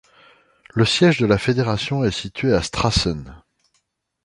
Le 0.73 0.83
siège 0.83 1.19
de 1.19 1.27
la 1.27 1.37
fédération 1.37 2.03
est 2.03 2.09
situé 2.09 2.53
à 2.53 2.63
Strassen. 2.63 3.35